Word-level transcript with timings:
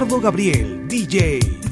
Ricardo 0.00 0.18
Gabriel, 0.18 0.86
DJ. 0.86 1.69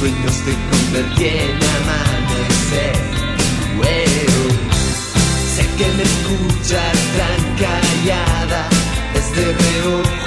sueños 0.00 0.36
te 0.46 0.54
convertí 0.70 1.26
en 1.26 1.56
amanecer. 1.76 2.96
Well, 3.78 4.48
sé 5.54 5.64
que 5.76 5.88
me 5.96 6.02
escuchas 6.02 6.96
tan 7.18 7.40
callada, 7.62 8.68
es 9.14 9.36
de 9.36 9.44
reojo 9.44 10.19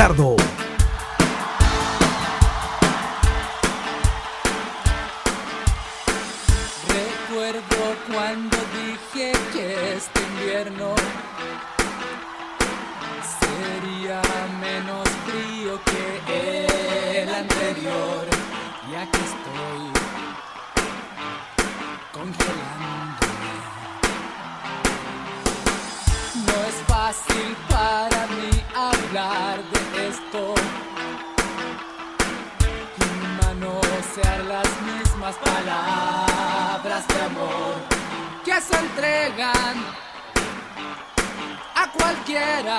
Ricardo. 0.00 0.39
Entregan 39.00 39.76
a 41.74 41.90
cualquiera. 41.92 42.78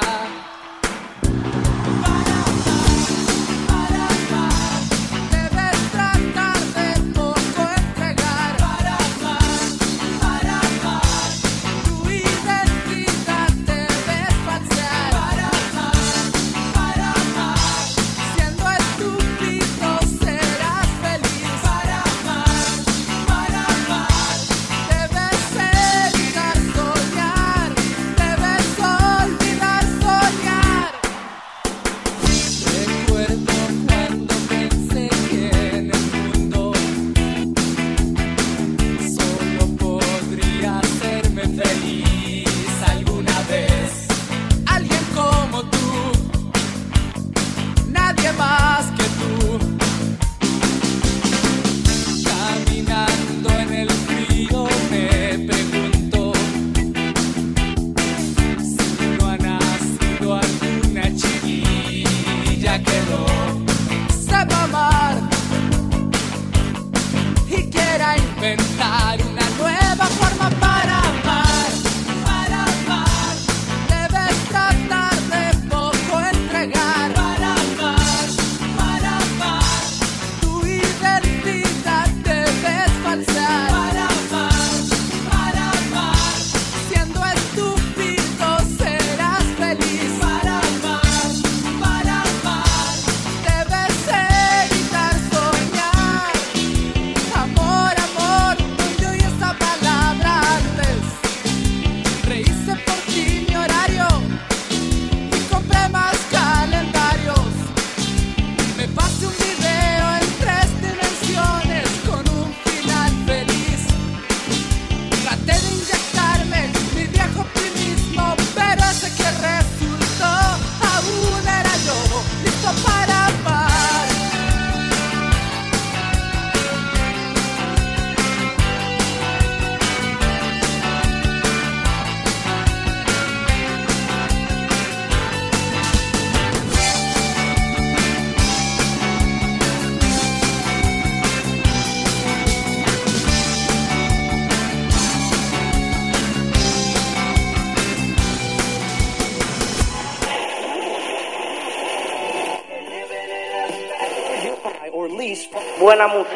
Buena 155.92 156.08
música. 156.08 156.31